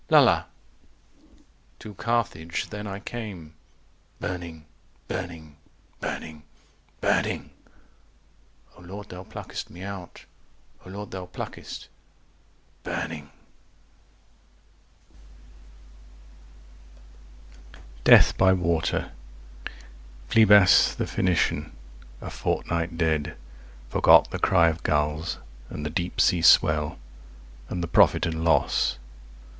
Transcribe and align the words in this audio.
305 0.07 0.25
la 0.25 0.33
la 0.33 1.27
To 1.77 1.93
Carthage 1.93 2.69
then 2.71 2.87
I 2.87 2.97
came 2.97 3.53
Burning 4.19 4.65
burning 5.07 5.57
burning 5.99 6.41
burning 6.99 7.51
O 8.75 8.81
Lord 8.81 9.09
Thou 9.09 9.23
pluckest 9.23 9.69
me 9.69 9.83
out 9.83 10.25
O 10.83 10.89
Lord 10.89 11.11
Thou 11.11 11.27
pluckest 11.27 11.87
310 12.83 12.83
burning 12.83 13.23
IV. 17.69 17.81
DEATH 18.03 18.35
BY 18.39 18.53
WATER 18.53 19.11
Phlebas 20.29 20.95
the 20.95 21.05
Phoenician, 21.05 21.71
a 22.21 22.31
fortnight 22.31 22.97
dead, 22.97 23.37
Forgot 23.87 24.31
the 24.31 24.39
cry 24.39 24.67
of 24.69 24.81
gulls, 24.81 25.37
and 25.69 25.85
the 25.85 25.91
deep 25.91 26.19
seas 26.19 26.47
swell 26.47 26.97
And 27.69 27.83
the 27.83 27.87
profit 27.87 28.25
and 28.25 28.43
loss. 28.43 28.97